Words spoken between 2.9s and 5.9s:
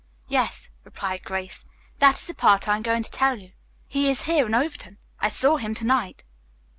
to tell you. He is here in Overton. I saw him to